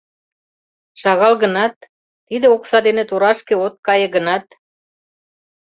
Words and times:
Шагал 1.01 1.33
гынат, 1.43 1.75
тиде 2.27 2.47
окса 2.55 2.77
дене 2.87 3.03
торашке 3.09 3.53
от 3.65 3.73
кае 3.85 4.07
гынат. 4.15 4.45